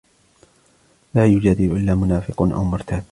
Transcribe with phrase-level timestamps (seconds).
[1.13, 3.03] لَا يُجَادِلُ إلَّا مُنَافِقٌ أَوْ مُرْتَابٌ